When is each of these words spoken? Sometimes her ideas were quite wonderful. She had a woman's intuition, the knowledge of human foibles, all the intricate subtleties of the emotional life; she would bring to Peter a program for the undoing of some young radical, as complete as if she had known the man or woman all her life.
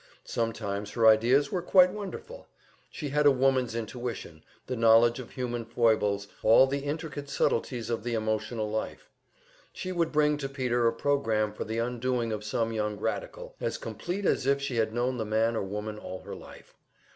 Sometimes 0.25 0.93
her 0.93 1.05
ideas 1.05 1.51
were 1.51 1.61
quite 1.61 1.91
wonderful. 1.91 2.47
She 2.89 3.09
had 3.09 3.27
a 3.27 3.31
woman's 3.31 3.75
intuition, 3.75 4.43
the 4.65 4.75
knowledge 4.75 5.19
of 5.19 5.29
human 5.29 5.63
foibles, 5.63 6.27
all 6.41 6.65
the 6.65 6.79
intricate 6.79 7.29
subtleties 7.29 7.91
of 7.91 8.03
the 8.03 8.15
emotional 8.15 8.67
life; 8.67 9.11
she 9.71 9.91
would 9.91 10.11
bring 10.11 10.37
to 10.37 10.49
Peter 10.49 10.87
a 10.87 10.91
program 10.91 11.53
for 11.53 11.65
the 11.65 11.77
undoing 11.77 12.31
of 12.33 12.43
some 12.43 12.73
young 12.73 12.97
radical, 12.97 13.53
as 13.61 13.77
complete 13.77 14.25
as 14.25 14.47
if 14.47 14.59
she 14.59 14.77
had 14.77 14.91
known 14.91 15.19
the 15.19 15.23
man 15.23 15.55
or 15.55 15.61
woman 15.61 15.99
all 15.99 16.21
her 16.21 16.33
life. 16.35 16.73